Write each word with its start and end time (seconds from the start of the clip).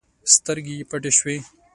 سترګې 0.35 0.73
يې 0.79 0.85
پټې 0.89 1.11
شوې. 1.17 1.37